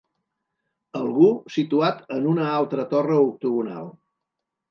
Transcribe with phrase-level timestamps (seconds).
[0.99, 1.27] Algú
[1.57, 3.93] situat en una altra torre octogonal